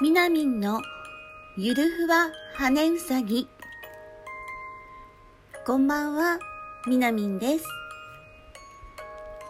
[0.00, 0.82] みなみんの
[1.56, 3.46] ゆるふわ羽うさぎ。
[5.64, 6.40] こんばんは
[6.88, 7.64] みなみんです。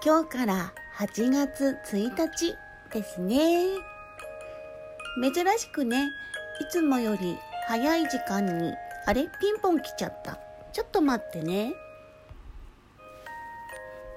[0.05, 2.55] 今日から8月1日
[2.93, 3.69] ですね。
[5.23, 6.11] 珍しくね
[6.61, 8.75] いつもより早い時間に
[9.07, 9.23] あれ？
[9.41, 10.39] ピンポン来ちゃった。
[10.75, 11.73] ちょっと待ってね。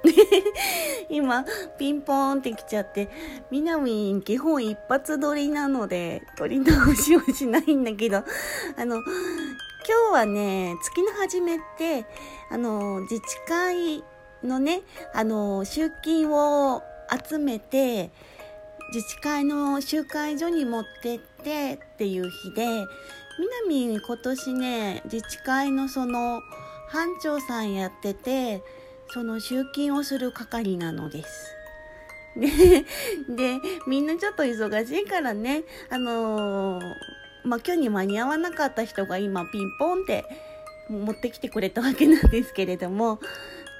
[1.10, 1.46] 今、
[1.78, 3.10] ピンポーンって来ちゃって、
[3.52, 12.06] みなみん基本一発撮りなので、撮り直しをしないんだけど、あの、今日はね、月の初めって、
[12.52, 14.04] あの、自治会
[14.44, 14.82] のね、
[15.14, 16.84] あの、集金を
[17.28, 18.12] 集めて、
[18.94, 22.66] 自治会の集会所に持ってってっていう日で、
[23.40, 26.42] みなみん今年ね、自治会のその、
[26.90, 28.64] 班長さんやってて、
[29.10, 31.54] その集金をする係なのです。
[32.36, 32.48] で、
[33.36, 36.82] で、みんなちょっと忙しいからね、あのー、
[37.44, 40.26] まあ、今日に間に合わなかった人が今ピンポンって
[40.90, 43.20] 持ってきてくれたわけなんですけれども、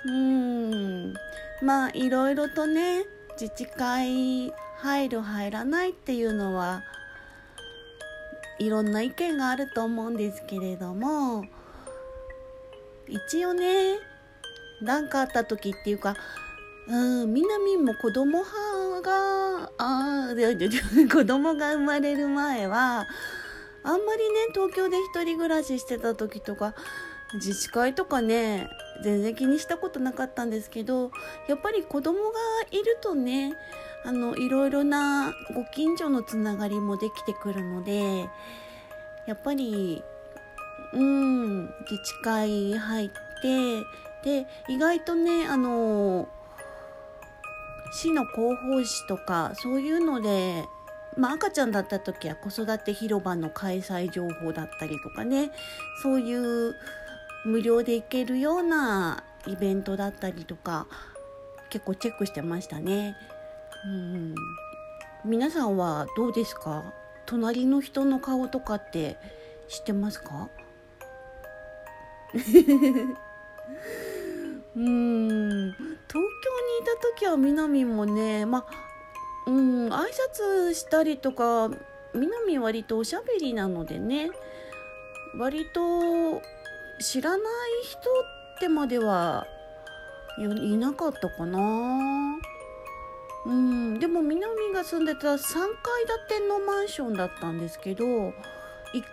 [0.06, 1.14] うーん、
[1.62, 3.04] まあ、いろいろとね、
[3.40, 6.84] 自治会入る入らないっていうのは、
[8.60, 11.46] いろんな意見があると思うんですけれども、
[13.08, 13.98] 一応ね、
[14.82, 16.16] 何かあった時っていうか、
[16.88, 20.30] うん、みなみんも子供派が、あ
[21.12, 23.08] 子供が生まれる前は、
[23.84, 26.74] あんまりね、東京で一人暮らししてた時とか、
[27.34, 28.70] 自治会とかね、
[29.04, 31.12] 全然気にしたことなかったんですけど、
[31.48, 32.40] やっぱり子供が
[32.72, 33.54] いるとね、
[34.06, 38.30] あの、いろいろなご近所のつながりもできてくるので、
[39.26, 40.02] やっぱり、
[40.94, 43.10] うん、自治会入っ
[43.42, 43.84] て、
[44.28, 46.28] で意外とねあの
[47.94, 50.66] 市の広報誌とかそういうので、
[51.16, 55.52] まあ、赤ちゃんだった時は子育て広場の開催情報だったりとかね
[56.04, 56.76] そういう
[57.46, 60.88] 無料で行けるようなイベントだったりとか
[61.70, 63.16] 結構チェックしてましたね。
[63.86, 64.36] うん。
[65.24, 66.94] 皆さんはどうですか？
[67.26, 69.18] 隣の人の顔とかって
[69.70, 70.50] 知ってますか？
[74.78, 75.72] うん。
[75.72, 76.30] 東京にい
[76.86, 78.66] た時はみなみもねまあ
[79.48, 80.04] うん挨
[80.38, 81.70] 拶したりとか
[82.14, 84.30] みなみ割とおしゃべりなのでね
[85.38, 86.42] 割と
[87.02, 87.42] 知らない
[87.84, 88.04] 人っ
[88.60, 89.48] てまでは
[90.40, 92.38] いなかったかな。
[93.46, 98.34] うんでも南が住んでた3階建てのマンションだったんですけど1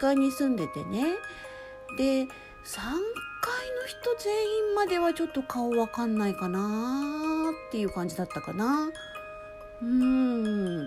[0.00, 1.14] 階に住んでてね。
[1.96, 8.90] で3階の人全員まではちょっと顔わかんないかなっていう感じだったかな
[9.82, 10.86] うん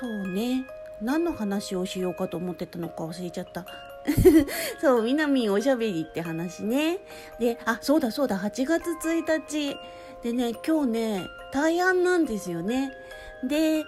[0.00, 0.64] そうね
[1.02, 3.64] 何の話をしようかと思ってたのか忘れちゃった
[4.80, 6.98] そう、みなみんおしゃべりって話ね。
[7.38, 9.76] で、あ、そうだそうだ、8月1日。
[10.22, 12.92] でね、今日ね、大安なんですよね。
[13.42, 13.80] で、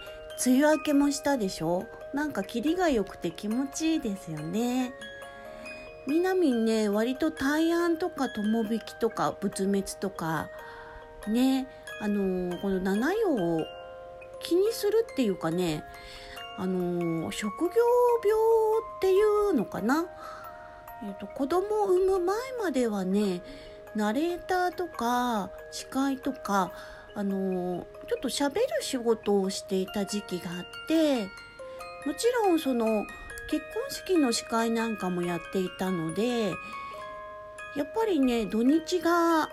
[0.47, 1.87] 梅雨明けもしたでしょ？
[2.15, 4.95] なんか霧が良くて気持ちいいですよね。
[6.07, 10.49] みなみんね割と大安とか友引きとか仏滅とか
[11.29, 11.67] ね
[12.01, 13.67] あの、この七葉を
[14.41, 15.83] 気にするっていうかね
[16.59, 17.71] あの、職業
[18.25, 18.41] 病
[18.99, 20.07] っていうのかな、
[21.05, 23.43] えーと、子供を産む前まではね
[23.95, 26.73] ナレーターとか司会とか
[27.15, 31.25] あの、ちょっと喋る仕事をしていた時期があって
[32.07, 33.05] もちろんその
[33.49, 36.55] 結婚式の司会なんかもやっていたので
[37.77, 39.49] やっぱりね土日が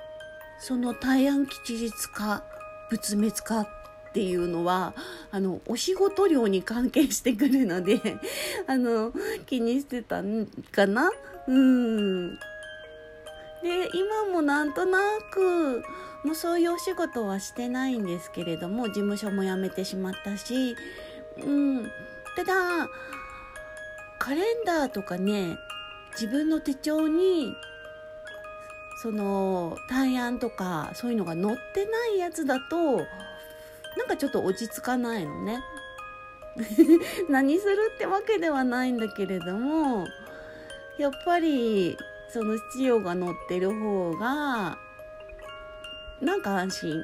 [0.60, 2.44] その大安吉日か
[2.90, 3.68] 仏滅かっ
[4.14, 4.94] ていうのは
[5.32, 8.00] あのお仕事量に関係してくるので
[8.68, 9.12] あの
[9.46, 11.12] 気にしてたんかな？
[11.48, 12.36] うん。
[12.36, 12.40] で
[13.94, 15.00] 今もなんとな
[15.32, 15.84] く
[16.24, 20.76] もうそういうお仕事はしてないんですけれども事務所も辞めてしまったし
[21.38, 21.92] うん。
[22.36, 22.88] ただ
[24.24, 25.58] カレンダーとかね
[26.14, 27.58] 自分の手帳に
[29.02, 33.00] その大安とかそういうのが載ってないやつだと
[33.98, 35.60] なんかちょっと落ち着かないのね。
[37.30, 40.08] 何するってわけではないんだけれども
[40.98, 41.98] やっぱり
[42.30, 44.78] その七葉が載ってる方が
[46.22, 47.04] なんか安心。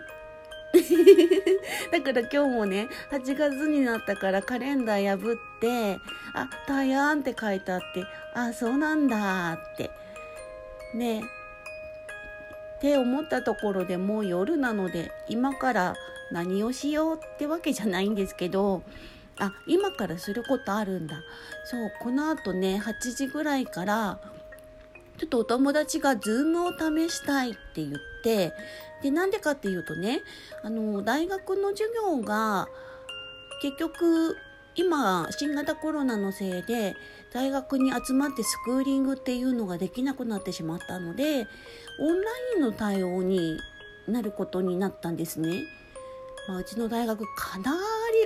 [1.92, 6.00] だから今日もね、8月になったからカレンダー破って、
[6.34, 9.92] あ、大安って書いてあって、あ、そうなんだって。
[10.94, 11.22] ね。
[12.78, 15.96] って思ったところでもう夜なので、今から
[16.32, 18.84] 何をしようってわけじゃないんですけど、
[19.40, 21.16] あ今からすることあるんだ
[21.66, 24.20] そうこのあとね8時ぐらいから
[25.20, 27.92] ちょっとお友達が Zoom を試したいって言っ
[28.24, 28.54] て
[29.04, 30.22] でなんでかっていうとね
[30.64, 32.68] あの大学の授業が
[33.62, 34.38] 結局
[34.76, 36.96] 今新型コロナのせいで
[37.34, 41.48] 大学に集まってスクーリングっていうのができなくなってしまったので
[42.00, 43.60] オンラインの対応に
[44.08, 45.64] なることになったんですね。
[46.48, 47.78] まあ、うちの大学かな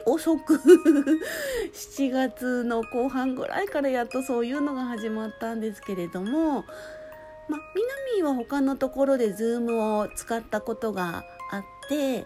[0.05, 0.55] 遅く
[1.73, 6.65] 7月の後半ぐらいからやっとそういうのが始まったんですけれども、
[7.47, 7.61] まあ、
[8.15, 12.25] 南は他のところで Zoom を使ったことがあって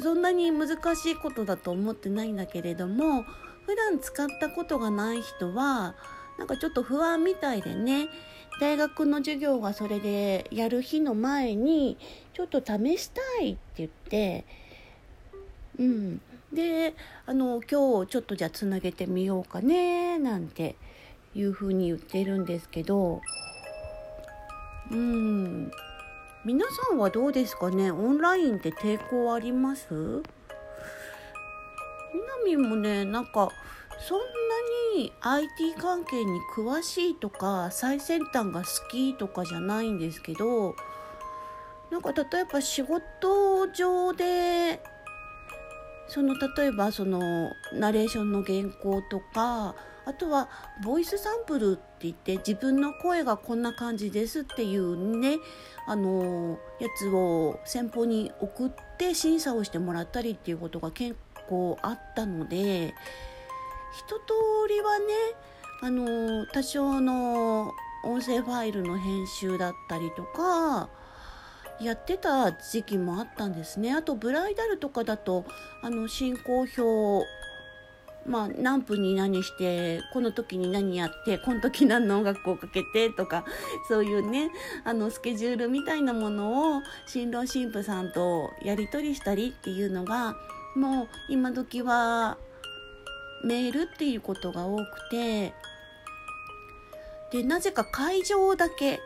[0.00, 3.24] そんなに難しいことだと思ってないんだけれども
[3.66, 5.94] 普段使ったことがない人は
[6.38, 8.08] なんかちょっと不安みたいでね
[8.60, 11.98] 大学の授業がそれでやる日の前に
[12.34, 14.44] ちょっと試したいって言って
[15.78, 16.20] うん
[16.52, 16.94] で
[17.26, 20.76] あの今日ちょっとじゃあつなげてみようかねなんて
[21.34, 23.20] いうふうに言ってるんですけど。
[24.90, 25.70] うん。
[26.44, 27.92] 皆さんはどうですかね？
[27.92, 29.94] オンラインって抵抗あります？
[29.94, 30.22] みな
[32.44, 33.50] みもねなんか
[34.00, 34.24] そんな
[34.96, 40.74] に IT 関係に詳しいとか最先端が好きとかじゃないんですけど。
[41.90, 44.80] なんか例えば仕事上で
[46.10, 50.48] その例えばそのナレーションの原稿とかあとは
[50.82, 55.38] ボイスサンプルって言って自分の声がこんな感じですっていうね
[55.86, 61.16] あのやつを先方に送って審査をしてもらったりっていうことが結
[61.48, 62.92] 構あったので
[63.92, 64.24] 一通
[64.68, 65.04] りはね
[65.82, 67.72] あの多少の
[68.04, 70.88] 音声ファイルの編集だったりとか
[71.80, 73.92] やってた時期もあったんですね。
[73.92, 75.44] あとブライダルとかだと
[75.82, 77.26] あの進行表
[78.26, 83.44] まあ、何分に何してこの時に何やってこの時何の音楽をかけてとか
[83.88, 84.50] そういうね
[84.84, 90.36] あのスケジュールみたいなものを新郎新婦さんとやり取りしたりっていうのが
[90.76, 92.36] もう今時は
[93.42, 95.54] メールっていうことが多くて
[97.32, 99.00] でなぜか会場だけ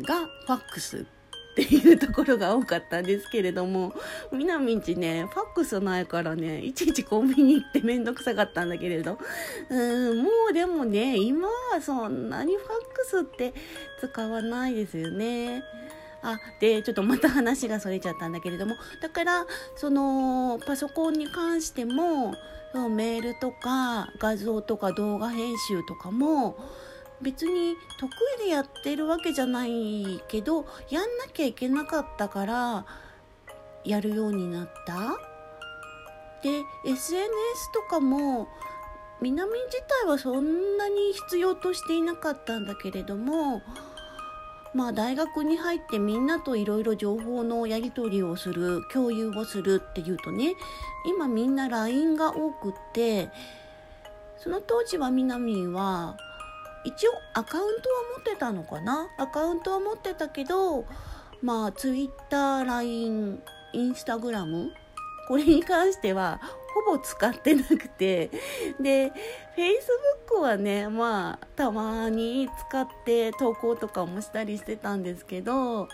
[0.00, 1.06] がファックス。
[1.52, 3.92] っていうところが多かったんですけれども
[4.32, 9.18] みなみんちねファックスないからねいちいちコンビニ行ってめんどくさかったんだけれど
[9.68, 13.52] うんもうでもね今はそんなにファックスって
[14.00, 15.62] 使わないですよね。
[16.24, 19.44] あでちょっとまた話がそれちゃったんだけれどもだから
[19.74, 22.34] そのパソコンに関しても
[22.90, 26.56] メールとか画像とか動画編集とかも
[27.22, 28.10] 別に得
[28.40, 32.84] 意でやってるわけじゃないけどやんなきゃいけなかったから
[33.84, 35.18] やるようになった。
[36.42, 38.48] で SNS とかも
[39.20, 43.62] 南自体はそんなに必要としていなかったんだけれども
[44.74, 50.54] まあ大学に入ってみんなといろいろ情報のやり取りをする共有をするっていうとね
[51.06, 53.30] 今みんな LINE が多くって
[54.38, 56.16] その当時はみなみんは
[56.84, 59.08] 一応アカウントは持ってたのかな？
[59.18, 60.84] アカウントは持ってたけど
[61.42, 63.42] まあ Twitter、LINE、
[63.74, 64.70] Instagram
[65.28, 66.40] これに関しては
[66.86, 68.30] ほぼ使ってなくて。
[68.80, 69.12] で
[69.56, 75.88] Facebook はねまあたまに使って投稿とかもしたりしてたんですけど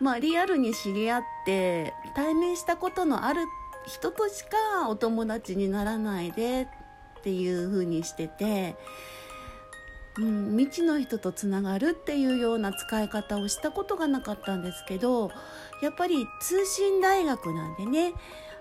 [0.00, 3.42] まあリアルに知り合って対面したことのある
[3.86, 8.74] 人としかお友達にならないでっていう風にしてて
[10.18, 15.30] うん、未知の人とつながるっていうような使い方をしたことがなかったんですけど
[15.82, 18.14] やっぱり通信大学なんでね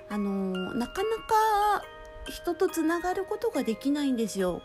[0.09, 1.83] あのなかなか
[2.27, 4.61] 人とつながることができないんですよ。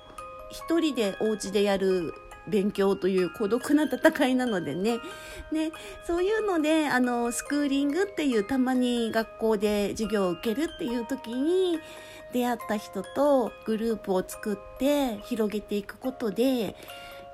[0.50, 2.12] 一人でお家でやる
[2.48, 4.98] 勉強という孤独な戦いなのでね。
[5.52, 5.72] ね、
[6.06, 11.80] そういうので、あの、スクーリングっていうたまに学校で授業を受けるっていう時に、
[12.32, 16.76] 出会った人とグループを作って広げていくことで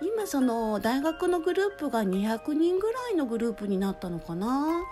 [0.01, 4.83] 今その大学のグループが200人ぐらいのグループになったのかな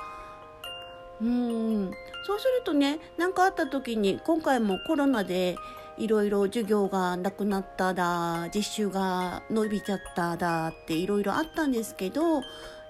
[1.21, 1.91] うん
[2.27, 5.57] そうするとね何かあった時に今回もコロナで
[5.97, 12.43] いろいろ授業がなくなっただ実習が伸びちゃっただっていろいろあったんですけど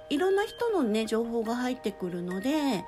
[0.09, 2.85] いろんな人のね情報が入ってくるので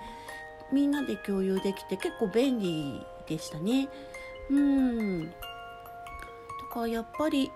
[0.72, 3.88] みんなで共有できて結構便利でしたね。
[4.50, 5.32] うんだ
[6.72, 7.50] かやっぱり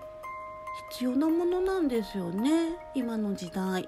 [0.91, 3.87] 必要なものなんですよね今の時代。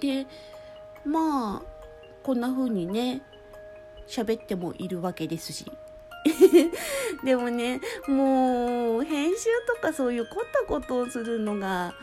[0.00, 0.26] で
[1.04, 1.62] まあ
[2.22, 3.22] こんな風にね
[4.06, 5.70] 喋ってもいるわけですし
[7.24, 11.94] でもねもう編集とかそういう凝ったことをするのが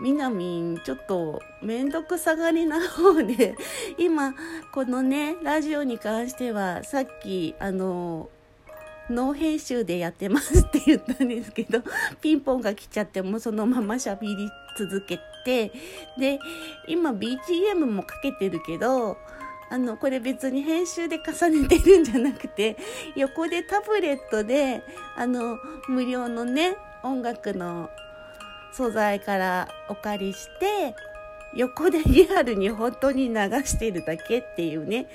[0.00, 3.56] みなみんちょっとめんどくさがりな方で
[3.98, 4.34] 今
[4.72, 8.28] このねラジオに関してはさっきあの
[9.10, 11.82] ノー編集でやってますって言ったんですけど
[12.20, 15.72] ピンポンが来ちゃってもそのまま喋り続けて
[16.18, 16.38] で
[16.86, 19.16] 今 BGM もかけてるけど
[19.70, 22.76] あのこれ別に編集で重ねてるんじゃなくて
[23.16, 24.82] 横でタブレットで
[25.16, 25.58] あの
[25.88, 27.90] 無料のね音楽の
[28.72, 30.94] 素材からお借りして
[31.54, 33.34] 横でリアルに本当に流
[33.64, 35.08] してるだけっていうね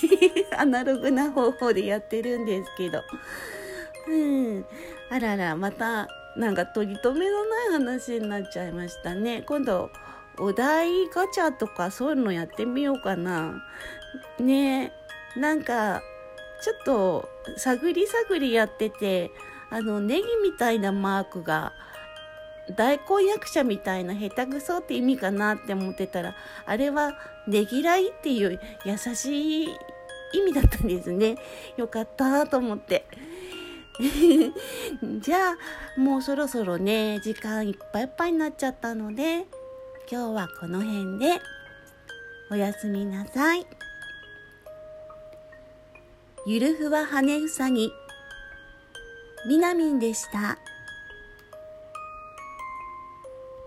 [0.56, 3.02] アナログな方法でやってるんですけど。
[4.08, 4.64] うん。
[5.10, 9.42] あららまたなんか取り留めのない話になっちゃいましたね。
[9.46, 9.90] 今度
[10.38, 13.62] お題ガチャとかそういうのやってみようかな。
[14.40, 14.92] ね
[15.36, 16.02] なんか
[16.62, 19.30] ちょっと探り探りやってて
[19.70, 21.72] あのネギみたいなマークが
[22.76, 26.34] 大根役者みたいな下手くそって意味かなって思ってたら
[26.66, 27.12] あれは
[27.46, 29.68] ねぎらいっていう優しい
[30.34, 31.36] 意味だったんですね。
[31.78, 33.06] よかったと思って。
[35.20, 35.56] じゃ
[35.96, 39.46] あもうそろそろね時間いっぱいいっぱいになっちゃったので
[40.10, 41.40] 今日はこの辺で
[42.50, 43.66] おやすみなさい。
[46.50, 47.92] ゆるふわ羽うさぎ
[49.46, 50.56] みなみんでした。